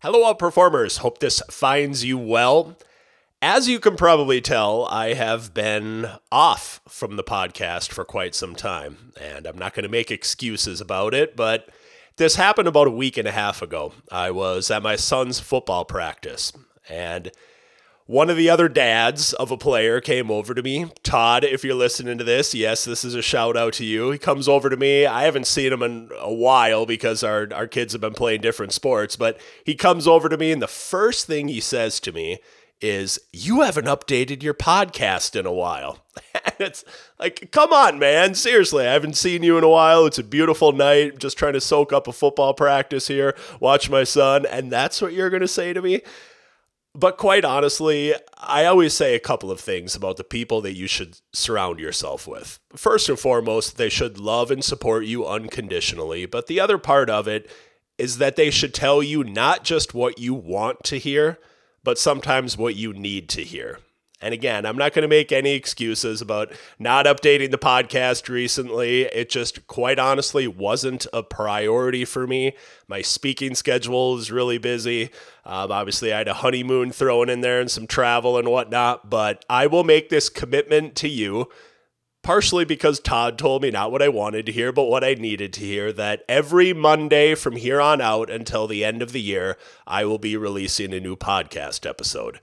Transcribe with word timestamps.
Hello, 0.00 0.32
outperformers. 0.32 0.98
Hope 0.98 1.18
this 1.18 1.42
finds 1.50 2.04
you 2.04 2.16
well. 2.16 2.76
As 3.42 3.68
you 3.68 3.80
can 3.80 3.96
probably 3.96 4.40
tell, 4.40 4.84
I 4.84 5.14
have 5.14 5.52
been 5.52 6.08
off 6.30 6.80
from 6.86 7.16
the 7.16 7.24
podcast 7.24 7.90
for 7.90 8.04
quite 8.04 8.36
some 8.36 8.54
time, 8.54 9.12
and 9.20 9.44
I'm 9.44 9.58
not 9.58 9.74
going 9.74 9.82
to 9.82 9.88
make 9.88 10.12
excuses 10.12 10.80
about 10.80 11.14
it, 11.14 11.34
but 11.34 11.68
this 12.16 12.36
happened 12.36 12.68
about 12.68 12.86
a 12.86 12.92
week 12.92 13.16
and 13.16 13.26
a 13.26 13.32
half 13.32 13.60
ago. 13.60 13.92
I 14.08 14.30
was 14.30 14.70
at 14.70 14.84
my 14.84 14.94
son's 14.94 15.40
football 15.40 15.84
practice, 15.84 16.52
and 16.88 17.32
one 18.08 18.30
of 18.30 18.38
the 18.38 18.48
other 18.48 18.70
dads 18.70 19.34
of 19.34 19.50
a 19.50 19.58
player 19.58 20.00
came 20.00 20.30
over 20.30 20.54
to 20.54 20.62
me. 20.62 20.90
Todd, 21.02 21.44
if 21.44 21.62
you're 21.62 21.74
listening 21.74 22.16
to 22.16 22.24
this, 22.24 22.54
yes, 22.54 22.86
this 22.86 23.04
is 23.04 23.14
a 23.14 23.20
shout 23.20 23.54
out 23.54 23.74
to 23.74 23.84
you. 23.84 24.10
He 24.10 24.16
comes 24.16 24.48
over 24.48 24.70
to 24.70 24.78
me. 24.78 25.04
I 25.04 25.24
haven't 25.24 25.46
seen 25.46 25.74
him 25.74 25.82
in 25.82 26.08
a 26.18 26.32
while 26.32 26.86
because 26.86 27.22
our, 27.22 27.48
our 27.52 27.66
kids 27.66 27.92
have 27.92 28.00
been 28.00 28.14
playing 28.14 28.40
different 28.40 28.72
sports, 28.72 29.14
but 29.14 29.38
he 29.62 29.74
comes 29.74 30.08
over 30.08 30.30
to 30.30 30.38
me, 30.38 30.50
and 30.52 30.62
the 30.62 30.66
first 30.66 31.26
thing 31.26 31.48
he 31.48 31.60
says 31.60 32.00
to 32.00 32.10
me 32.10 32.38
is, 32.80 33.18
You 33.30 33.60
haven't 33.60 33.84
updated 33.84 34.42
your 34.42 34.54
podcast 34.54 35.38
in 35.38 35.44
a 35.44 35.52
while. 35.52 35.98
and 36.34 36.54
it's 36.60 36.86
like, 37.18 37.50
come 37.52 37.74
on, 37.74 37.98
man. 37.98 38.34
Seriously, 38.34 38.86
I 38.86 38.92
haven't 38.94 39.18
seen 39.18 39.42
you 39.42 39.58
in 39.58 39.64
a 39.64 39.68
while. 39.68 40.06
It's 40.06 40.18
a 40.18 40.24
beautiful 40.24 40.72
night. 40.72 41.18
just 41.18 41.36
trying 41.36 41.52
to 41.52 41.60
soak 41.60 41.92
up 41.92 42.08
a 42.08 42.14
football 42.14 42.54
practice 42.54 43.08
here, 43.08 43.36
watch 43.60 43.90
my 43.90 44.04
son, 44.04 44.46
and 44.46 44.72
that's 44.72 45.02
what 45.02 45.12
you're 45.12 45.28
going 45.28 45.42
to 45.42 45.46
say 45.46 45.74
to 45.74 45.82
me? 45.82 46.00
But 46.94 47.16
quite 47.16 47.44
honestly, 47.44 48.14
I 48.36 48.64
always 48.64 48.94
say 48.94 49.14
a 49.14 49.20
couple 49.20 49.50
of 49.50 49.60
things 49.60 49.94
about 49.94 50.16
the 50.16 50.24
people 50.24 50.60
that 50.62 50.74
you 50.74 50.86
should 50.86 51.20
surround 51.32 51.78
yourself 51.78 52.26
with. 52.26 52.58
First 52.74 53.08
and 53.08 53.18
foremost, 53.18 53.76
they 53.76 53.88
should 53.88 54.18
love 54.18 54.50
and 54.50 54.64
support 54.64 55.04
you 55.04 55.26
unconditionally. 55.26 56.26
But 56.26 56.46
the 56.46 56.60
other 56.60 56.78
part 56.78 57.08
of 57.08 57.28
it 57.28 57.48
is 57.98 58.18
that 58.18 58.36
they 58.36 58.50
should 58.50 58.74
tell 58.74 59.02
you 59.02 59.22
not 59.22 59.64
just 59.64 59.94
what 59.94 60.18
you 60.18 60.34
want 60.34 60.82
to 60.84 60.98
hear, 60.98 61.38
but 61.84 61.98
sometimes 61.98 62.56
what 62.56 62.74
you 62.74 62.92
need 62.92 63.28
to 63.30 63.42
hear. 63.42 63.80
And 64.20 64.34
again, 64.34 64.66
I'm 64.66 64.76
not 64.76 64.94
going 64.94 65.02
to 65.02 65.08
make 65.08 65.30
any 65.30 65.54
excuses 65.54 66.20
about 66.20 66.52
not 66.78 67.06
updating 67.06 67.52
the 67.52 67.58
podcast 67.58 68.28
recently. 68.28 69.02
It 69.02 69.30
just 69.30 69.66
quite 69.68 70.00
honestly 70.00 70.48
wasn't 70.48 71.06
a 71.12 71.22
priority 71.22 72.04
for 72.04 72.26
me. 72.26 72.54
My 72.88 73.00
speaking 73.00 73.54
schedule 73.54 74.18
is 74.18 74.32
really 74.32 74.58
busy. 74.58 75.10
Um, 75.44 75.70
obviously, 75.70 76.12
I 76.12 76.18
had 76.18 76.28
a 76.28 76.34
honeymoon 76.34 76.90
thrown 76.90 77.28
in 77.28 77.42
there 77.42 77.60
and 77.60 77.70
some 77.70 77.86
travel 77.86 78.36
and 78.38 78.48
whatnot, 78.48 79.08
but 79.08 79.44
I 79.48 79.68
will 79.68 79.84
make 79.84 80.08
this 80.08 80.28
commitment 80.28 80.96
to 80.96 81.08
you. 81.08 81.48
Partially 82.24 82.64
because 82.64 82.98
Todd 82.98 83.38
told 83.38 83.62
me 83.62 83.70
not 83.70 83.92
what 83.92 84.02
I 84.02 84.08
wanted 84.08 84.44
to 84.46 84.52
hear, 84.52 84.72
but 84.72 84.84
what 84.84 85.04
I 85.04 85.14
needed 85.14 85.52
to 85.54 85.60
hear 85.60 85.92
that 85.92 86.24
every 86.28 86.72
Monday 86.72 87.36
from 87.36 87.54
here 87.54 87.80
on 87.80 88.00
out 88.00 88.28
until 88.28 88.66
the 88.66 88.84
end 88.84 89.00
of 89.00 89.12
the 89.12 89.20
year, 89.20 89.56
I 89.86 90.04
will 90.04 90.18
be 90.18 90.36
releasing 90.36 90.92
a 90.92 91.00
new 91.00 91.16
podcast 91.16 91.88
episode. 91.88 92.40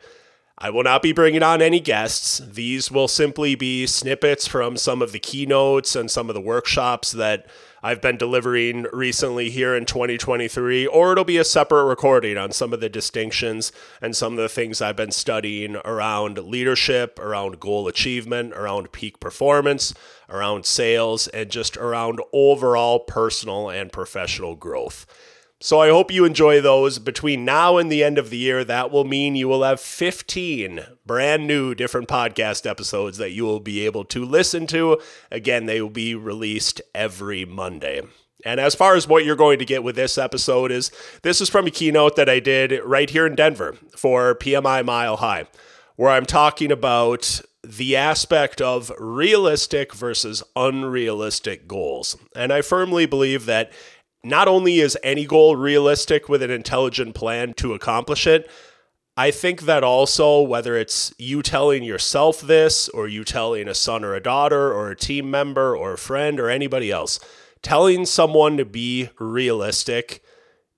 I 0.57 0.69
will 0.69 0.83
not 0.83 1.01
be 1.01 1.11
bringing 1.11 1.43
on 1.43 1.61
any 1.61 1.81
guests. 1.81 2.39
These 2.39 2.89
will 2.89 3.09
simply 3.09 3.55
be 3.55 3.85
snippets 3.85 4.47
from 4.47 4.77
some 4.77 5.01
of 5.01 5.11
the 5.11 5.19
keynotes 5.19 5.97
and 5.97 6.09
some 6.09 6.29
of 6.29 6.33
the 6.33 6.39
workshops 6.39 7.11
that 7.11 7.45
I've 7.83 8.01
been 8.01 8.15
delivering 8.15 8.87
recently 8.93 9.49
here 9.49 9.75
in 9.75 9.85
2023, 9.85 10.87
or 10.87 11.11
it'll 11.11 11.25
be 11.25 11.37
a 11.37 11.43
separate 11.43 11.83
recording 11.83 12.37
on 12.37 12.53
some 12.53 12.71
of 12.71 12.79
the 12.79 12.87
distinctions 12.87 13.73
and 14.01 14.15
some 14.15 14.31
of 14.33 14.39
the 14.39 14.47
things 14.47 14.81
I've 14.81 14.95
been 14.95 15.11
studying 15.11 15.75
around 15.83 16.37
leadership, 16.37 17.19
around 17.19 17.59
goal 17.59 17.89
achievement, 17.89 18.53
around 18.53 18.93
peak 18.93 19.19
performance, 19.19 19.93
around 20.29 20.65
sales, 20.65 21.27
and 21.27 21.51
just 21.51 21.75
around 21.75 22.21
overall 22.31 22.99
personal 23.01 23.69
and 23.69 23.91
professional 23.91 24.55
growth. 24.55 25.05
So 25.61 25.79
I 25.79 25.89
hope 25.89 26.11
you 26.11 26.25
enjoy 26.25 26.59
those. 26.59 26.99
Between 26.99 27.45
now 27.45 27.77
and 27.77 27.89
the 27.89 28.03
end 28.03 28.17
of 28.17 28.29
the 28.29 28.37
year, 28.37 28.65
that 28.65 28.91
will 28.91 29.05
mean 29.05 29.35
you 29.35 29.47
will 29.47 29.63
have 29.63 29.79
15 29.79 30.81
brand 31.05 31.47
new 31.47 31.73
different 31.73 32.09
podcast 32.09 32.69
episodes 32.69 33.17
that 33.17 33.31
you 33.31 33.45
will 33.45 33.61
be 33.61 33.85
able 33.85 34.03
to 34.05 34.25
listen 34.25 34.67
to. 34.67 34.99
Again, 35.31 35.65
they 35.65 35.81
will 35.81 35.89
be 35.89 36.13
released 36.13 36.81
every 36.93 37.45
Monday. 37.45 38.01
And 38.43 38.59
as 38.59 38.75
far 38.75 38.95
as 38.95 39.07
what 39.07 39.25
you're 39.25 39.35
going 39.37 39.59
to 39.59 39.65
get 39.65 39.83
with 39.83 39.95
this 39.95 40.17
episode 40.17 40.71
is 40.71 40.91
this 41.23 41.39
is 41.39 41.49
from 41.49 41.65
a 41.67 41.71
keynote 41.71 42.17
that 42.17 42.29
I 42.29 42.39
did 42.39 42.79
right 42.83 43.09
here 43.09 43.25
in 43.25 43.35
Denver 43.35 43.75
for 43.95 44.35
PMI 44.35 44.85
Mile 44.85 45.17
High, 45.17 45.47
where 45.95 46.11
I'm 46.11 46.25
talking 46.25 46.71
about 46.71 47.41
the 47.63 47.95
aspect 47.95 48.61
of 48.61 48.91
realistic 48.99 49.95
versus 49.95 50.43
unrealistic 50.55 51.67
goals. 51.67 52.15
And 52.35 52.53
I 52.53 52.61
firmly 52.61 53.07
believe 53.07 53.45
that 53.47 53.71
not 54.25 54.47
only 54.47 54.79
is 54.79 54.97
any 55.03 55.25
goal 55.25 55.55
realistic 55.55 56.27
with 56.27 56.41
an 56.41 56.49
intelligent 56.49 57.13
plan 57.13 57.53
to 57.53 57.73
accomplish 57.73 58.25
it, 58.25 58.49
I 59.15 59.31
think 59.31 59.61
that 59.61 59.83
also, 59.83 60.41
whether 60.41 60.75
it's 60.75 61.13
you 61.17 61.41
telling 61.41 61.83
yourself 61.83 62.41
this, 62.41 62.89
or 62.89 63.07
you 63.07 63.23
telling 63.23 63.67
a 63.67 63.73
son 63.73 64.03
or 64.03 64.13
a 64.13 64.19
daughter, 64.19 64.73
or 64.73 64.89
a 64.89 64.95
team 64.95 65.31
member, 65.31 65.77
or 65.77 65.93
a 65.93 65.97
friend, 65.97 66.39
or 66.39 66.49
anybody 66.49 66.91
else, 66.91 67.19
telling 67.61 68.05
someone 68.05 68.57
to 68.57 68.65
be 68.65 69.09
realistic 69.19 70.21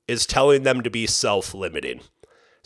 is 0.08 0.28
telling 0.28 0.64
them 0.64 0.84
to 0.84 0.90
be 0.90 1.08
self 1.08 1.54
limiting. 1.54 2.02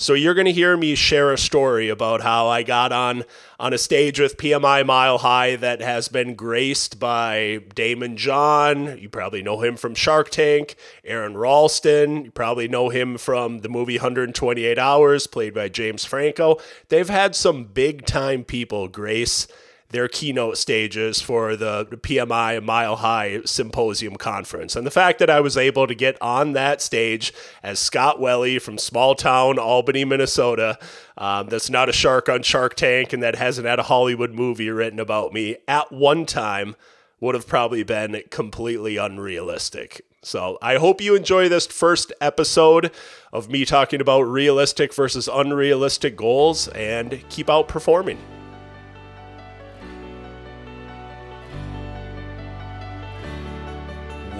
So 0.01 0.15
you're 0.15 0.33
going 0.33 0.45
to 0.45 0.51
hear 0.51 0.75
me 0.75 0.95
share 0.95 1.31
a 1.31 1.37
story 1.37 1.87
about 1.87 2.21
how 2.21 2.47
I 2.47 2.63
got 2.63 2.91
on 2.91 3.23
on 3.59 3.71
a 3.71 3.77
stage 3.77 4.19
with 4.19 4.35
PMI 4.35 4.83
Mile 4.83 5.19
High 5.19 5.57
that 5.57 5.79
has 5.79 6.07
been 6.07 6.33
graced 6.33 6.99
by 6.99 7.59
Daymond 7.75 8.15
John. 8.15 8.97
You 8.97 9.09
probably 9.09 9.43
know 9.43 9.61
him 9.61 9.77
from 9.77 9.93
Shark 9.93 10.31
Tank. 10.31 10.75
Aron 11.05 11.37
Ralston. 11.37 12.25
You 12.25 12.31
probably 12.31 12.67
know 12.67 12.89
him 12.89 13.19
from 13.19 13.59
the 13.59 13.69
movie 13.69 13.99
128 13.99 14.79
Hours, 14.79 15.27
played 15.27 15.53
by 15.53 15.69
James 15.69 16.03
Franco. 16.03 16.57
They've 16.89 17.07
had 17.07 17.35
some 17.35 17.65
big 17.65 18.07
time 18.07 18.43
people 18.43 18.87
grace 18.87 19.47
their 19.91 20.07
keynote 20.07 20.57
stages 20.57 21.21
for 21.21 21.55
the 21.55 21.85
PMI 21.85 22.63
Mile 22.63 22.97
High 22.97 23.41
Symposium 23.45 24.15
Conference. 24.15 24.75
And 24.75 24.85
the 24.85 24.91
fact 24.91 25.19
that 25.19 25.29
I 25.29 25.39
was 25.39 25.57
able 25.57 25.87
to 25.87 25.95
get 25.95 26.17
on 26.21 26.53
that 26.53 26.81
stage 26.81 27.33
as 27.61 27.79
Scott 27.79 28.19
Welle 28.19 28.59
from 28.59 28.77
small 28.77 29.15
town 29.15 29.59
Albany, 29.59 30.05
Minnesota, 30.05 30.79
um, 31.17 31.47
that's 31.47 31.69
not 31.69 31.89
a 31.89 31.93
shark 31.93 32.29
on 32.29 32.41
Shark 32.41 32.75
Tank 32.75 33.13
and 33.13 33.21
that 33.21 33.35
hasn't 33.35 33.67
had 33.67 33.79
a 33.79 33.83
Hollywood 33.83 34.31
movie 34.31 34.69
written 34.69 34.99
about 34.99 35.33
me 35.33 35.57
at 35.67 35.91
one 35.91 36.25
time 36.25 36.75
would 37.19 37.35
have 37.35 37.47
probably 37.47 37.83
been 37.83 38.23
completely 38.31 38.97
unrealistic. 38.97 40.01
So 40.23 40.57
I 40.61 40.77
hope 40.77 41.01
you 41.01 41.15
enjoy 41.15 41.49
this 41.49 41.67
first 41.67 42.13
episode 42.21 42.91
of 43.31 43.49
me 43.49 43.65
talking 43.65 44.01
about 44.01 44.21
realistic 44.21 44.93
versus 44.93 45.27
unrealistic 45.31 46.15
goals 46.15 46.67
and 46.69 47.23
keep 47.29 47.47
outperforming. 47.47 48.17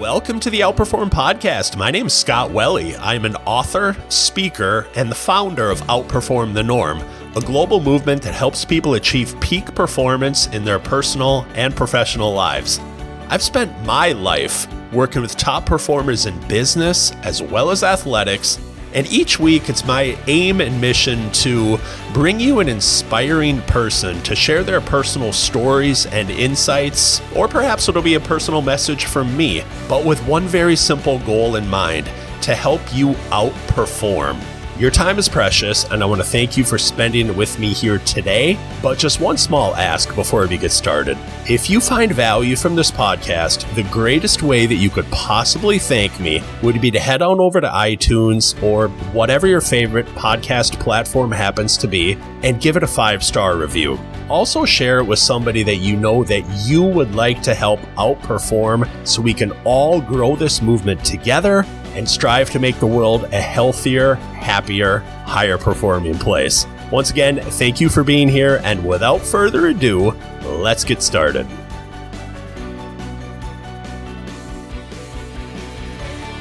Welcome 0.02 0.40
to 0.40 0.50
the 0.50 0.58
Outperform 0.58 1.10
Podcast. 1.10 1.76
My 1.76 1.92
name 1.92 2.06
is 2.06 2.12
Scott 2.12 2.50
Welle. 2.50 2.92
I'm 2.98 3.24
an 3.24 3.36
author, 3.46 3.96
speaker, 4.08 4.88
and 4.96 5.08
the 5.08 5.14
founder 5.14 5.70
of 5.70 5.80
Outperform 5.82 6.54
the 6.54 6.62
Norm, 6.64 7.00
a 7.36 7.40
global 7.40 7.80
movement 7.80 8.20
that 8.22 8.34
helps 8.34 8.64
people 8.64 8.94
achieve 8.94 9.38
peak 9.38 9.76
performance 9.76 10.48
in 10.48 10.64
their 10.64 10.80
personal 10.80 11.46
and 11.54 11.76
professional 11.76 12.34
lives. 12.34 12.80
I've 13.28 13.44
spent 13.44 13.80
my 13.86 14.10
life 14.10 14.66
working 14.92 15.22
with 15.22 15.36
top 15.36 15.66
performers 15.66 16.26
in 16.26 16.36
business 16.48 17.12
as 17.22 17.40
well 17.40 17.70
as 17.70 17.84
athletics 17.84 18.58
and 18.94 19.10
each 19.10 19.38
week, 19.38 19.68
it's 19.68 19.84
my 19.84 20.18
aim 20.26 20.60
and 20.60 20.80
mission 20.80 21.30
to 21.32 21.78
bring 22.12 22.38
you 22.38 22.60
an 22.60 22.68
inspiring 22.68 23.60
person 23.62 24.20
to 24.22 24.36
share 24.36 24.62
their 24.62 24.80
personal 24.80 25.32
stories 25.32 26.06
and 26.06 26.30
insights, 26.30 27.22
or 27.34 27.48
perhaps 27.48 27.88
it'll 27.88 28.02
be 28.02 28.14
a 28.14 28.20
personal 28.20 28.62
message 28.62 29.06
from 29.06 29.36
me, 29.36 29.62
but 29.88 30.04
with 30.04 30.24
one 30.26 30.46
very 30.46 30.76
simple 30.76 31.18
goal 31.20 31.56
in 31.56 31.66
mind 31.68 32.06
to 32.42 32.54
help 32.54 32.80
you 32.94 33.08
outperform. 33.30 34.38
Your 34.78 34.90
time 34.90 35.18
is 35.18 35.28
precious, 35.28 35.84
and 35.90 36.02
I 36.02 36.06
want 36.06 36.22
to 36.22 36.26
thank 36.26 36.56
you 36.56 36.64
for 36.64 36.78
spending 36.78 37.26
it 37.26 37.36
with 37.36 37.58
me 37.58 37.74
here 37.74 37.98
today. 37.98 38.58
But 38.80 38.98
just 38.98 39.20
one 39.20 39.36
small 39.36 39.76
ask 39.76 40.14
before 40.14 40.46
we 40.46 40.56
get 40.56 40.72
started. 40.72 41.18
If 41.46 41.68
you 41.68 41.78
find 41.78 42.10
value 42.10 42.56
from 42.56 42.74
this 42.74 42.90
podcast, 42.90 43.72
the 43.74 43.82
greatest 43.84 44.42
way 44.42 44.64
that 44.64 44.76
you 44.76 44.88
could 44.88 45.04
possibly 45.10 45.78
thank 45.78 46.18
me 46.18 46.42
would 46.62 46.80
be 46.80 46.90
to 46.90 46.98
head 46.98 47.20
on 47.20 47.38
over 47.38 47.60
to 47.60 47.68
iTunes 47.68 48.60
or 48.62 48.88
whatever 49.12 49.46
your 49.46 49.60
favorite 49.60 50.06
podcast 50.06 50.80
platform 50.80 51.30
happens 51.30 51.76
to 51.76 51.86
be 51.86 52.14
and 52.42 52.60
give 52.60 52.78
it 52.78 52.82
a 52.82 52.88
five 52.88 53.22
star 53.22 53.58
review. 53.58 54.00
Also, 54.30 54.64
share 54.64 55.00
it 55.00 55.04
with 55.04 55.18
somebody 55.18 55.62
that 55.64 55.76
you 55.76 55.98
know 55.98 56.24
that 56.24 56.42
you 56.66 56.82
would 56.82 57.14
like 57.14 57.42
to 57.42 57.54
help 57.54 57.80
outperform 57.98 58.88
so 59.06 59.20
we 59.20 59.34
can 59.34 59.52
all 59.64 60.00
grow 60.00 60.34
this 60.34 60.62
movement 60.62 61.04
together 61.04 61.66
and 61.94 62.08
strive 62.08 62.50
to 62.50 62.58
make 62.58 62.78
the 62.78 62.86
world 62.86 63.24
a 63.32 63.40
healthier, 63.40 64.14
happier, 64.14 64.98
higher 65.26 65.58
performing 65.58 66.18
place. 66.18 66.66
Once 66.90 67.10
again, 67.10 67.40
thank 67.40 67.80
you 67.80 67.88
for 67.88 68.04
being 68.04 68.28
here, 68.28 68.60
and 68.64 68.84
without 68.86 69.20
further 69.20 69.68
ado, 69.68 70.10
let's 70.42 70.84
get 70.84 71.02
started. 71.02 71.46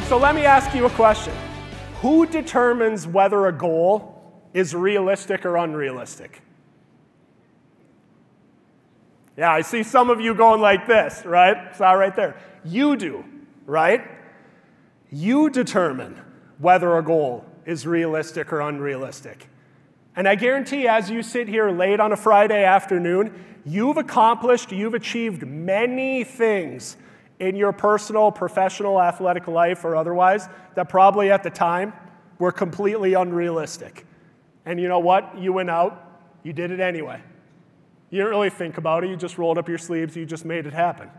So 0.08 0.18
let 0.18 0.36
me 0.36 0.44
ask 0.44 0.76
you 0.76 0.86
a 0.86 0.90
question 0.90 1.34
Who 2.02 2.26
determines 2.26 3.08
whether 3.08 3.48
a 3.48 3.54
goal 3.54 4.22
is 4.54 4.76
realistic 4.76 5.46
or 5.46 5.56
unrealistic? 5.56 6.42
Yeah, 9.38 9.54
I 9.54 9.62
see 9.62 9.84
some 9.84 10.10
of 10.10 10.20
you 10.20 10.36
going 10.36 10.60
like 10.60 10.86
this, 10.86 11.26
right? 11.26 11.74
Saw 11.76 11.94
right 11.94 12.16
there. 12.16 12.36
You 12.66 12.98
do, 12.98 13.24
right? 13.66 14.02
You 15.12 15.50
determine 15.50 16.20
whether 16.58 16.98
a 16.98 17.04
goal 17.04 17.46
is 17.66 17.86
realistic 17.86 18.52
or 18.54 18.62
unrealistic. 18.62 19.50
And 20.16 20.28
I 20.28 20.36
guarantee 20.36 20.88
as 20.88 21.10
you 21.10 21.24
sit 21.24 21.48
here 21.48 21.70
late 21.70 22.00
on 22.00 22.12
a 22.12 22.18
Friday 22.18 22.64
afternoon, 22.64 23.34
you've 23.66 23.98
accomplished, 23.98 24.72
you've 24.72 24.94
achieved 24.94 25.46
many 25.46 26.24
things 26.24 26.98
in 27.40 27.56
your 27.56 27.72
personal, 27.72 28.32
professional, 28.32 29.02
athletic 29.02 29.48
life 29.48 29.84
or 29.84 29.96
otherwise 29.96 30.48
that 30.76 30.90
probably 30.90 31.32
at 31.32 31.44
the 31.44 31.50
time 31.50 31.94
were 32.40 32.52
completely 32.52 33.14
unrealistic. 33.14 34.06
And 34.66 34.80
you 34.80 34.88
know 34.88 35.00
what? 35.00 35.38
You 35.38 35.54
went 35.54 35.70
out, 35.70 36.22
you 36.44 36.54
did 36.54 36.72
it 36.72 36.80
anyway. 36.80 37.22
You 38.10 38.18
didn't 38.18 38.32
really 38.32 38.50
think 38.50 38.78
about 38.78 39.04
it, 39.04 39.10
you 39.10 39.16
just 39.16 39.38
rolled 39.38 39.58
up 39.58 39.70
your 39.70 39.78
sleeves, 39.78 40.16
you 40.16 40.26
just 40.26 40.46
made 40.46 40.66
it 40.68 40.74
happen. 40.74 41.10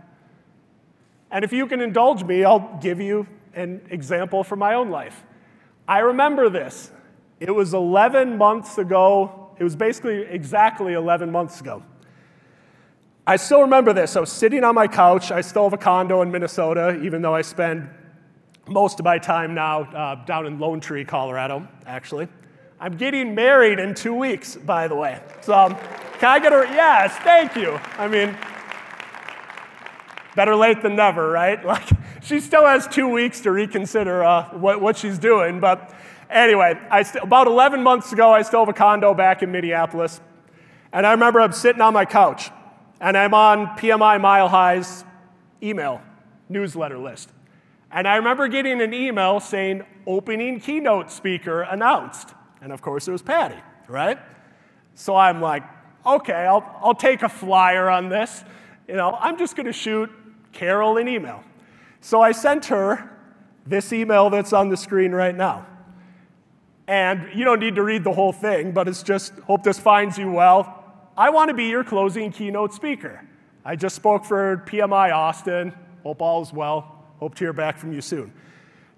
And 1.31 1.45
if 1.45 1.53
you 1.53 1.67
can 1.67 1.81
indulge 1.81 2.23
me, 2.23 2.45
I'll 2.45 2.79
give 2.81 3.01
you 3.01 3.27
an 3.55 3.81
example 3.91 4.45
from 4.45 4.59
my 4.59 4.75
own 4.75 4.91
life. 4.91 5.25
I 5.87 5.99
remember 5.99 6.49
this. 6.49 6.91
It 7.41 7.51
was 7.51 7.75
11 7.75 8.39
months 8.39 8.79
ago. 8.79 9.51
It 9.59 9.65
was 9.65 9.77
basically 9.77 10.23
exactly 10.23 10.95
11 10.95 11.31
months 11.31 11.61
ago. 11.61 11.83
I 13.27 13.37
still 13.37 13.61
remember 13.61 13.93
this. 13.93 14.17
I 14.17 14.21
was 14.21 14.33
sitting 14.33 14.65
on 14.65 14.75
my 14.75 14.89
couch. 14.89 15.31
I 15.31 15.41
still 15.41 15.65
have 15.65 15.73
a 15.73 15.79
condo 15.79 16.23
in 16.23 16.31
Minnesota, 16.31 17.01
even 17.03 17.23
though 17.23 17.35
I 17.35 17.43
spend 17.43 17.89
most 18.69 18.99
of 18.99 19.05
my 19.05 19.19
time 19.19 19.55
now 19.55 19.83
uh, 19.83 20.25
down 20.25 20.47
in 20.47 20.59
Lone 20.59 20.81
Tree, 20.81 21.05
Colorado, 21.05 21.67
actually. 21.87 22.29
I'm 22.81 22.97
getting 22.97 23.35
married 23.35 23.79
in 23.79 23.95
two 23.95 24.15
weeks, 24.15 24.57
by 24.57 24.89
the 24.89 24.97
way. 24.97 25.21
So, 25.41 25.55
um, 25.55 25.77
can 26.19 26.31
I 26.31 26.39
get 26.41 26.53
a 26.53 26.67
yes? 26.73 27.17
Thank 27.19 27.55
you. 27.55 27.79
I 27.97 28.09
mean, 28.09 28.37
better 30.35 30.57
late 30.57 30.83
than 30.83 30.97
never, 30.97 31.31
right? 31.31 31.65
Like, 31.73 31.89
she 32.23 32.41
still 32.41 32.65
has 32.65 32.87
two 32.87 33.09
weeks 33.09 33.41
to 33.41 33.51
reconsider 33.51 34.23
uh, 34.25 34.49
what, 34.51 34.81
what 34.81 34.97
she's 34.97 35.19
doing. 35.19 35.61
But 35.61 35.93
anyway, 36.31 36.79
I 36.91 37.03
st- 37.03 37.25
about 37.25 37.47
11 37.47 37.83
months 37.83 38.13
ago, 38.13 38.33
I 38.33 38.43
still 38.43 38.61
have 38.61 38.69
a 38.69 38.73
condo 38.73 39.13
back 39.15 39.43
in 39.43 39.51
Minneapolis. 39.51 40.21
And 40.93 41.07
I 41.07 41.13
remember 41.13 41.41
I'm 41.41 41.53
sitting 41.53 41.81
on 41.81 41.95
my 41.95 42.05
couch, 42.05 42.51
and 43.01 43.17
I'm 43.17 43.35
on 43.35 43.67
PMI 43.79 44.21
Mile 44.21 44.49
High's 44.49 45.05
email 45.63 46.03
newsletter 46.49 46.99
list. 46.99 47.31
And 47.91 48.07
I 48.07 48.17
remember 48.17 48.49
getting 48.49 48.81
an 48.81 48.95
email 48.95 49.41
saying, 49.41 49.85
opening 50.07 50.61
keynote 50.61 51.11
speaker 51.11 51.63
announced. 51.63 52.35
And 52.61 52.73
of 52.73 52.83
course, 52.83 53.09
it 53.09 53.13
was 53.13 53.23
Patty, 53.23 53.61
right? 53.89 54.19
So 54.95 55.17
I'm 55.17 55.41
like, 55.41 55.63
okay, 56.05 56.47
I'll, 56.47 56.65
I'll 56.83 56.95
take 56.95 57.23
a 57.23 57.29
flyer 57.29 57.89
on 57.89 58.09
this. 58.09 58.45
You 58.87 58.95
know, 58.95 59.17
I'm 59.19 59.39
just 59.39 59.57
going 59.57 59.67
to 59.67 59.73
shoot 59.73 60.11
Carol 60.53 60.99
an 60.99 61.09
email. 61.09 61.43
So 62.03 62.21
I 62.21 62.33
sent 62.33 62.67
her 62.67 63.09
this 63.65 63.93
email 63.93 64.29
that's 64.29 64.53
on 64.53 64.69
the 64.69 64.77
screen 64.77 65.13
right 65.13 65.35
now. 65.35 65.67
And 66.89 67.29
you 67.33 67.45
don't 67.45 67.61
need 67.61 67.77
to 67.77 67.83
read 67.85 68.03
the 68.03 68.13
whole 68.13 68.33
thing, 68.33 68.73
but 68.73 68.89
it's 68.89 69.05
just 69.05 69.33
hope 69.47 69.63
this 69.63 69.79
finds 69.79 70.19
you 70.19 70.31
well. 70.31 70.85
I 71.17 71.31
want 71.31 71.49
to 71.49 71.55
be 71.55 71.67
your 71.67 71.85
closing 71.85 72.33
keynote 72.33 72.75
speaker. 72.75 73.25
I 73.65 73.77
just 73.77 73.95
spoke 73.95 74.25
for 74.25 74.65
PMI 74.67 75.15
Austin. 75.15 75.73
Hope 76.03 76.21
all 76.21 76.43
is 76.43 76.53
well. 76.53 77.05
Hope 77.21 77.37
to 77.37 77.45
hear 77.45 77.53
back 77.53 77.79
from 77.79 77.93
you 77.93 78.01
soon. 78.01 78.33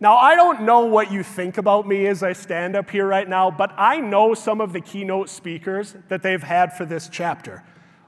Now, 0.00 0.16
I 0.16 0.34
don't 0.34 0.62
know 0.62 0.86
what 0.86 1.12
you 1.12 1.22
think 1.22 1.58
about 1.58 1.86
me 1.86 2.06
as 2.06 2.22
I 2.22 2.32
stand 2.32 2.74
up 2.74 2.88
here 2.88 3.06
right 3.06 3.28
now, 3.28 3.50
but 3.50 3.72
I 3.76 3.98
know 3.98 4.32
some 4.32 4.62
of 4.62 4.72
the 4.72 4.80
keynote 4.80 5.28
speakers 5.28 5.94
that 6.08 6.22
they've 6.22 6.42
had 6.42 6.74
for 6.74 6.86
this 6.86 7.08
chapter. 7.12 7.62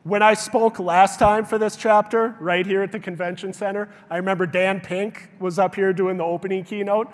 When 0.06 0.22
I 0.22 0.34
spoke 0.34 0.78
last 0.78 1.18
time 1.18 1.44
for 1.44 1.58
this 1.58 1.74
chapter, 1.74 2.36
right 2.38 2.64
here 2.64 2.80
at 2.80 2.92
the 2.92 3.00
convention 3.00 3.52
center, 3.52 3.88
I 4.08 4.18
remember 4.18 4.46
Dan 4.46 4.80
Pink 4.80 5.30
was 5.40 5.58
up 5.58 5.74
here 5.74 5.92
doing 5.92 6.16
the 6.16 6.22
opening 6.22 6.62
keynote. 6.62 7.08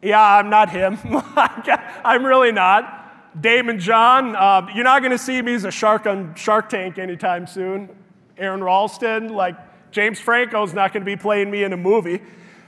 Yeah, 0.00 0.18
I'm 0.18 0.48
not 0.48 0.70
him. 0.70 0.98
I'm 1.04 2.24
really 2.24 2.52
not. 2.52 3.38
Daymond 3.42 3.80
John, 3.80 4.34
uh, 4.34 4.66
you're 4.74 4.82
not 4.82 5.00
going 5.00 5.10
to 5.10 5.18
see 5.18 5.42
me 5.42 5.52
as 5.52 5.64
a 5.64 5.70
shark 5.70 6.06
on 6.06 6.34
Shark 6.36 6.70
Tank 6.70 6.96
anytime 6.96 7.46
soon. 7.46 7.90
Aron 8.38 8.64
Ralston, 8.64 9.34
like 9.34 9.56
James 9.90 10.18
Franco's 10.18 10.72
not 10.72 10.94
going 10.94 11.02
to 11.02 11.04
be 11.04 11.16
playing 11.16 11.50
me 11.50 11.64
in 11.64 11.74
a 11.74 11.76
movie. 11.76 12.22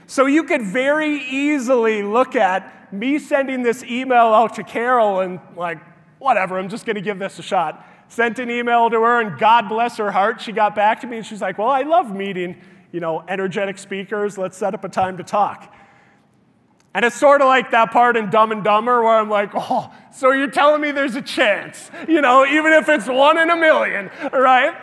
So 0.05 0.27
you 0.27 0.43
could 0.43 0.61
very 0.61 1.23
easily 1.23 2.03
look 2.03 2.35
at 2.35 2.93
me 2.93 3.17
sending 3.17 3.63
this 3.63 3.83
email 3.83 4.27
out 4.27 4.53
to 4.57 4.63
Carol 4.63 5.21
and, 5.21 5.39
like, 5.55 5.79
whatever, 6.19 6.59
I'm 6.59 6.69
just 6.69 6.85
going 6.85 6.97
to 6.97 7.01
give 7.01 7.17
this 7.17 7.39
a 7.39 7.41
shot 7.41 7.83
sent 8.13 8.39
an 8.39 8.51
email 8.51 8.89
to 8.89 9.01
her, 9.01 9.21
and 9.21 9.39
God 9.39 9.67
bless 9.67 9.97
her 9.97 10.11
heart, 10.11 10.39
she 10.39 10.51
got 10.51 10.75
back 10.75 11.01
to 11.01 11.07
me 11.07 11.17
and 11.17 11.25
she's 11.25 11.41
like, 11.41 11.57
Well, 11.57 11.69
I 11.69 11.81
love 11.81 12.15
meeting, 12.15 12.61
you 12.91 12.99
know, 12.99 13.23
energetic 13.27 13.77
speakers. 13.77 14.37
Let's 14.37 14.57
set 14.57 14.73
up 14.73 14.83
a 14.83 14.89
time 14.89 15.17
to 15.17 15.23
talk. 15.23 15.73
And 16.95 17.03
it's 17.03 17.15
sort 17.15 17.41
of 17.41 17.47
like 17.47 17.71
that 17.71 17.91
part 17.91 18.15
in 18.15 18.29
Dumb 18.29 18.51
and 18.51 18.63
Dumber 18.63 19.01
where 19.01 19.17
I'm 19.17 19.29
like, 19.29 19.49
oh, 19.55 19.91
so 20.11 20.31
you're 20.31 20.51
telling 20.51 20.79
me 20.79 20.91
there's 20.91 21.15
a 21.15 21.23
chance, 21.23 21.89
you 22.07 22.21
know, 22.21 22.45
even 22.45 22.71
if 22.71 22.87
it's 22.87 23.07
one 23.07 23.39
in 23.39 23.49
a 23.49 23.55
million, 23.55 24.11
right? 24.31 24.75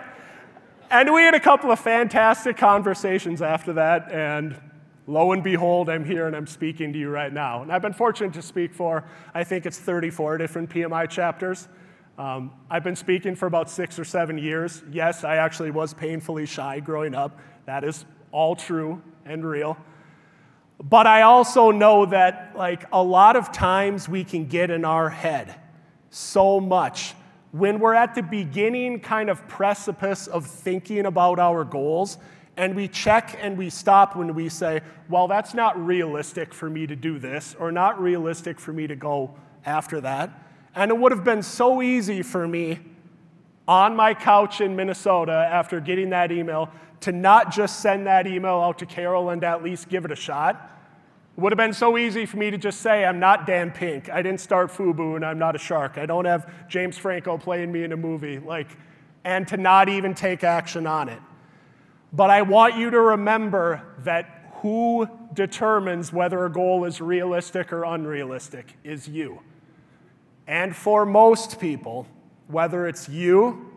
And 0.91 1.15
we 1.15 1.21
had 1.21 1.35
a 1.35 1.41
couple 1.41 1.71
of 1.71 1.79
fantastic 1.79 2.57
conversations 2.57 3.43
after 3.43 3.75
that, 3.75 4.11
and 4.11 4.61
lo 5.07 5.31
and 5.31 5.45
behold, 5.45 5.89
I'm 5.89 6.05
here 6.05 6.27
and 6.27 6.35
I'm 6.35 6.49
speaking 6.49 6.93
to 6.95 6.99
you 6.99 7.11
right 7.11 7.33
now. 7.33 7.63
And 7.63 7.71
I've 7.71 7.83
been 7.83 7.93
fortunate 7.93 8.33
to 8.33 8.43
speak 8.43 8.75
for, 8.75 9.05
I 9.33 9.45
think 9.45 9.65
it's 9.65 9.79
34 9.79 10.39
different 10.39 10.69
PMI 10.69 11.09
chapters. 11.09 11.69
Um, 12.21 12.51
I've 12.69 12.85
been 12.85 12.97
speaking 12.97 13.35
for 13.35 13.47
about 13.47 13.71
six 13.71 13.99
or 13.99 14.05
seven 14.05 14.37
years. 14.37 14.83
Yes, 14.93 15.25
I 15.25 15.37
actually 15.37 15.71
was 15.71 15.95
painfully 15.95 16.45
shy 16.45 16.79
growing 16.79 17.15
up. 17.15 17.39
That 17.65 17.83
is 17.83 18.05
all 18.31 18.55
true 18.55 19.01
and 19.25 19.43
real. 19.43 19.79
But 20.83 21.07
I 21.07 21.23
also 21.23 21.71
know 21.71 22.05
that, 22.05 22.53
like, 22.55 22.85
a 22.93 23.03
lot 23.03 23.37
of 23.37 23.53
times 23.53 24.07
we 24.07 24.23
can 24.23 24.45
get 24.45 24.71
in 24.71 24.85
our 24.85 25.09
head 25.09 25.55
so 26.11 26.61
much 26.61 27.15
when 27.53 27.81
we're 27.81 27.95
at 27.95 28.15
the 28.15 28.23
beginning 28.23 29.01
kind 29.01 29.31
of 29.31 29.49
precipice 29.49 30.27
of 30.27 30.47
thinking 30.47 31.07
about 31.07 31.39
our 31.39 31.65
goals 31.65 32.19
and 32.59 32.77
we 32.77 32.87
check 32.87 33.39
and 33.41 33.57
we 33.57 33.71
stop 33.71 34.15
when 34.15 34.35
we 34.35 34.51
say, 34.51 34.83
well, 35.09 35.27
that's 35.27 35.55
not 35.55 35.83
realistic 35.83 36.53
for 36.53 36.69
me 36.69 36.87
to 36.87 36.97
do 36.97 37.19
this, 37.19 37.57
or 37.59 37.73
not 37.73 37.99
realistic 37.99 38.61
for 38.61 38.75
me 38.75 38.87
to 38.87 38.95
go 38.95 39.35
after 39.65 40.03
that. 40.03 40.50
And 40.75 40.91
it 40.91 40.99
would 40.99 41.13
have 41.13 41.25
been 41.25 41.43
so 41.43 41.83
easy 41.83 42.23
for 42.23 42.47
me 42.47 42.79
on 43.67 43.95
my 43.95 44.15
couch 44.15 44.61
in 44.61 44.77
Minnesota 44.77 45.49
after 45.51 45.81
getting 45.81 46.11
that 46.11 46.33
email 46.33 46.71
to 47.01 47.13
not 47.13 47.51
just 47.51 47.81
send 47.81 48.07
that 48.07 48.27
email 48.27 48.61
out 48.61 48.79
to 48.79 48.87
Carol 48.87 49.31
and 49.31 49.43
at 49.43 49.63
least 49.63 49.89
give 49.89 50.05
it 50.05 50.13
a 50.13 50.17
shot. 50.17 50.71
It 51.37 51.41
would 51.41 51.53
have 51.53 51.57
been 51.57 51.73
so 51.73 51.97
easy 51.97 52.27
for 52.27 52.37
me 52.37 52.51
to 52.51 52.59
just 52.59 52.81
say, 52.81 53.05
I'm 53.05 53.19
not 53.19 53.47
Dan 53.47 53.71
Pink. 53.71 54.11
I 54.11 54.23
didn't 54.23 54.41
start 54.41 54.71
FUBU 54.71 55.17
and 55.17 55.25
I'm 55.25 55.39
not 55.39 55.55
a 55.55 55.59
shark. 55.59 55.99
I 55.99 56.07
don't 56.07 56.25
have 56.25 56.53
James 56.69 56.99
Franco 56.99 57.39
playing 57.39 57.73
me 57.73 57.85
in 57.85 57.93
a 57.93 57.97
movie. 57.97 58.39
Like, 58.39 58.77
and 59.25 59.47
to 59.49 59.57
not 59.57 59.89
even 59.89 60.15
take 60.15 60.45
action 60.45 60.87
on 60.87 61.09
it. 61.09 61.21
But 62.13 62.31
I 62.31 62.43
want 62.43 62.77
you 62.77 62.91
to 62.91 63.01
remember 63.01 63.83
that 64.01 64.51
who 64.55 65.09
determines 65.33 66.13
whether 66.13 66.45
a 66.45 66.51
goal 66.51 66.85
is 66.85 67.01
realistic 67.01 67.73
or 67.73 67.85
unrealistic 67.85 68.77
is 68.85 69.09
you. 69.09 69.41
And 70.51 70.75
for 70.75 71.07
most 71.07 71.61
people, 71.61 72.09
whether 72.49 72.89
it's 72.89 73.09
you, 73.09 73.71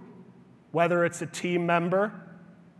whether 0.71 1.05
it's 1.05 1.21
a 1.21 1.27
team 1.27 1.67
member, 1.67 2.11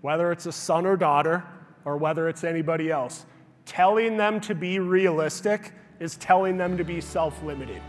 whether 0.01 0.31
it's 0.31 0.47
a 0.47 0.51
son 0.51 0.88
or 0.88 0.97
daughter, 0.97 1.43
or 1.85 1.97
whether 1.97 2.27
it's 2.27 2.43
anybody 2.43 2.89
else, 2.89 3.27
telling 3.67 4.17
them 4.17 4.41
to 4.41 4.55
be 4.55 4.79
realistic 4.79 5.73
is 6.00 6.17
telling 6.17 6.57
them 6.57 6.75
to 6.75 6.83
be 6.83 7.00
self 7.00 7.43
limiting. 7.43 7.83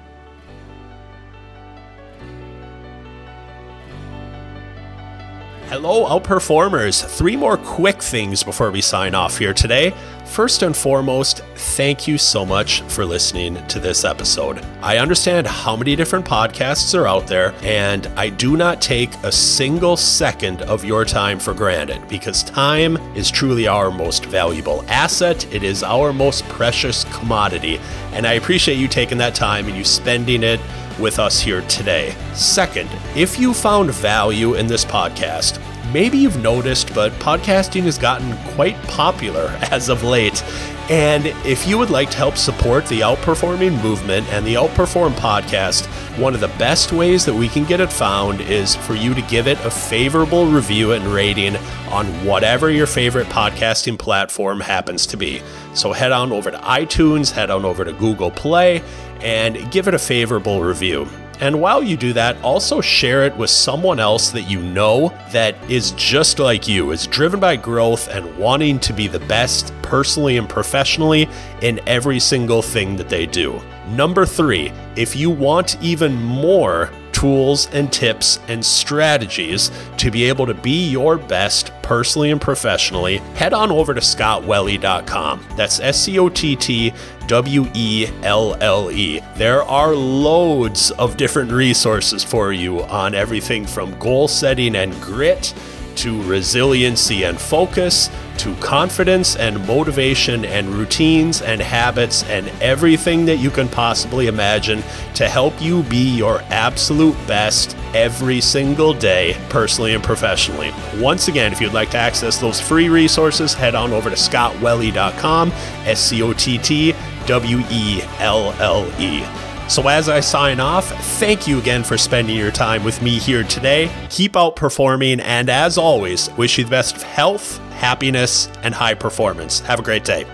Hello, 5.75 6.07
outperformers. 6.07 7.05
Three 7.05 7.35
more 7.35 7.57
quick 7.57 8.01
things 8.01 8.45
before 8.45 8.71
we 8.71 8.81
sign 8.81 9.13
off 9.13 9.39
here 9.39 9.53
today. 9.53 9.93
First 10.25 10.63
and 10.63 10.75
foremost, 10.75 11.41
thank 11.57 12.07
you 12.07 12.17
so 12.17 12.47
much 12.47 12.83
for 12.83 13.05
listening 13.05 13.55
to 13.67 13.81
this 13.81 14.05
episode. 14.05 14.65
I 14.83 14.99
understand 14.99 15.49
how 15.49 15.75
many 15.75 15.97
different 15.97 16.27
podcasts 16.27 16.97
are 16.97 17.09
out 17.09 17.27
there, 17.27 17.57
and 17.65 18.07
I 18.17 18.29
do 18.29 18.57
not 18.57 18.81
take 18.81 19.13
a 19.25 19.33
single 19.33 19.97
second 19.97 20.63
of 20.63 20.85
your 20.85 21.05
time 21.05 21.41
for 21.41 21.53
granted 21.53 22.07
because 22.07 22.45
time 22.45 22.97
is 23.17 23.29
truly 23.29 23.67
our 23.67 23.91
most 23.91 24.27
valuable 24.27 24.85
asset. 24.87 25.53
It 25.53 25.65
is 25.65 25.83
our 25.83 26.13
most 26.13 26.45
precious 26.45 27.03
commodity, 27.13 27.81
and 28.13 28.29
I 28.29 28.35
appreciate 28.35 28.77
you 28.77 28.87
taking 28.87 29.19
that 29.19 29.35
time 29.35 29.67
and 29.67 29.77
you 29.77 29.83
spending 29.83 30.45
it 30.45 30.61
with 30.99 31.19
us 31.19 31.41
here 31.41 31.63
today. 31.63 32.15
Second, 32.35 32.89
if 33.17 33.39
you 33.39 33.55
found 33.55 33.91
value 33.91 34.55
in 34.55 34.67
this 34.67 34.85
podcast, 34.85 35.61
maybe 35.93 36.19
you've 36.19 36.43
noticed, 36.43 36.95
but 36.95 37.13
podcasting 37.15 37.83
has 37.83 37.99
gotten 37.99 38.37
quite 38.55 38.77
popular 38.85 39.49
as 39.71 39.89
of 39.89 40.03
late. 40.03 40.43
And 40.91 41.27
if 41.47 41.67
you 41.67 41.79
would 41.79 41.89
like 41.89 42.11
to 42.11 42.19
help 42.19 42.37
support 42.37 42.85
the 42.87 43.01
Outperforming 43.01 43.83
movement 43.83 44.29
and 44.29 44.47
the 44.47 44.55
Outperform 44.55 45.13
podcast, 45.13 45.87
one 46.19 46.35
of 46.35 46.41
the 46.41 46.49
best 46.49 46.93
ways 46.93 47.25
that 47.25 47.33
we 47.33 47.49
can 47.49 47.65
get 47.65 47.81
it 47.81 47.91
found 47.91 48.43
is 48.43 48.77
for 48.77 48.95
you 48.95 49.15
to 49.15 49.23
give 49.23 49.47
it 49.47 49.59
a 49.65 49.71
favorable 49.71 50.45
review 50.45 50.93
and 50.93 51.07
rating 51.07 51.57
on 51.89 52.07
whatever 52.27 52.71
your 52.71 52.87
favorite 52.87 53.29
podcasting 53.29 53.99
platform 53.99 54.61
happens 54.61 55.07
to 55.07 55.17
be. 55.17 55.41
So 55.73 55.93
head 55.93 56.13
on 56.13 56.33
over 56.33 56.51
to 56.51 56.59
iTunes, 56.59 57.33
head 57.33 57.51
on 57.51 57.65
over 57.65 57.83
to 57.87 57.93
Google 57.95 58.31
Play, 58.31 58.83
and 59.21 59.73
give 59.73 59.89
it 59.89 59.95
a 59.95 59.99
favorable 59.99 60.63
review. 60.63 61.09
And 61.41 61.61
while 61.61 61.83
you 61.83 61.97
do 61.97 62.13
that, 62.13 62.41
also 62.43 62.81
share 62.81 63.25
it 63.25 63.37
with 63.37 63.51
someone 63.51 64.01
else 64.01 64.31
that 64.31 64.49
you 64.51 64.61
know 64.61 65.09
that 65.31 65.57
is 65.71 65.91
just 65.93 66.39
like 66.39 66.69
you, 66.69 66.93
is 66.93 67.07
driven 67.07 67.41
by 67.41 67.57
growth 67.57 68.09
and 68.09 68.37
wanting 68.39 68.79
to 68.81 68.93
be 68.93 69.09
the 69.09 69.21
best 69.21 69.73
personally 69.83 70.37
and 70.37 70.49
professionally 70.49 71.29
in 71.63 71.81
every 71.87 72.21
single 72.21 72.63
thing 72.63 72.97
that 72.97 73.09
they 73.09 73.27
do. 73.27 73.61
Number 73.89 74.25
three, 74.25 74.73
if 74.97 75.15
you 75.17 75.29
want 75.31 75.81
even 75.83 76.15
more 76.15 76.91
tools 77.25 77.71
and 77.73 77.91
tips 77.91 78.39
and 78.49 78.63
strategies 78.63 79.71
to 79.97 80.11
be 80.11 80.25
able 80.25 80.45
to 80.45 80.53
be 80.53 80.91
your 80.91 81.17
best 81.17 81.73
personally 81.81 82.31
and 82.31 82.39
professionally, 82.39 83.17
head 83.35 83.55
on 83.55 83.73
over 83.73 83.95
to 83.95 84.01
scottwelle.com. 84.01 85.43
That's 85.57 85.81
S 85.81 86.03
C 86.03 86.19
O 86.19 86.29
T 86.29 86.55
T 86.55 86.93
W 87.27 87.67
E 87.73 88.09
L 88.25 88.55
L 88.61 88.91
E. 88.91 89.23
There 89.37 89.63
are 89.63 89.95
loads 89.95 90.91
of 90.91 91.17
different 91.17 91.51
resources 91.51 92.23
for 92.23 92.53
you 92.53 92.83
on 92.83 93.15
everything 93.15 93.65
from 93.65 93.99
goal 93.99 94.29
setting 94.29 94.77
and 94.77 94.93
grit 95.01 95.55
to 95.97 96.23
resiliency 96.25 97.25
and 97.25 97.41
focus, 97.41 98.11
to 98.39 98.55
confidence 98.57 99.37
and 99.37 99.67
motivation 99.67 100.45
and 100.45 100.69
routines 100.69 101.43
and 101.43 101.61
habits 101.61 102.23
and 102.25 102.49
everything 102.61 103.25
that 103.27 103.37
you 103.37 103.51
can 103.51 103.69
possibly 103.69 104.27
imagine 104.27 104.83
to 105.15 105.29
help 105.29 105.61
you 105.61 105.83
be 105.85 106.17
your 106.17 106.41
absolute 106.51 107.17
best 107.27 107.77
every 107.95 108.41
single 108.41 108.93
day, 108.93 109.37
personally 109.49 109.95
and 109.95 110.03
professionally. 110.03 110.73
Once 110.97 111.29
again, 111.29 111.53
if 111.53 111.61
you'd 111.61 111.73
like 111.73 111.91
to 111.91 111.99
access 111.99 112.39
those 112.39 112.61
free 112.61 112.89
resources, 112.89 113.55
head 113.55 113.75
on 113.75 113.93
over 113.93 114.11
to 114.11 114.17
scottwelle.com, 114.17 115.53
S 115.85 116.01
C 116.01 116.23
O 116.23 116.33
T 116.33 116.59
T 116.59 116.95
W 117.27 117.63
E 117.71 118.03
L 118.19 118.53
L 118.61 118.87
E. 119.01 119.25
So, 119.69 119.89
as 119.89 120.09
I 120.09 120.21
sign 120.21 120.61
off, 120.61 120.89
thank 121.19 121.47
you 121.49 121.59
again 121.59 121.83
for 121.83 121.97
spending 121.97 122.37
your 122.37 122.51
time 122.51 122.85
with 122.85 123.01
me 123.03 123.19
here 123.19 123.45
today. 123.45 123.91
Keep 124.11 124.35
outperforming, 124.35 125.21
and 125.23 125.49
as 125.49 125.79
always, 125.79 126.31
wish 126.33 126.59
you 126.59 126.65
the 126.65 126.71
best 126.71 126.97
of 126.97 127.03
health, 127.03 127.59
happiness, 127.73 128.49
and 128.63 128.75
high 128.75 128.95
performance. 128.95 129.61
Have 129.61 129.81
a 129.81 129.83
great 129.83 130.05
day. 130.05 130.27